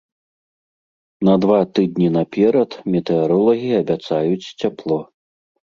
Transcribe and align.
На 1.29 1.35
два 1.45 1.59
тыдні 1.75 2.07
наперад 2.17 2.71
метэаролагі 2.95 3.71
абяцаюць 3.83 4.45
цяпло. 4.61 4.99